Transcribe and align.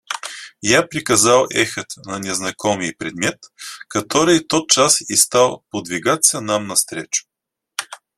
Я 0.65 0.81
приказал 0.81 1.47
ехать 1.51 1.95
на 2.05 2.17
незнакомый 2.17 2.91
предмет, 2.91 3.51
который 3.87 4.39
тотчас 4.39 5.03
и 5.03 5.15
стал 5.15 5.63
подвигаться 5.69 6.39
нам 6.41 6.65
навстречу. 6.65 7.27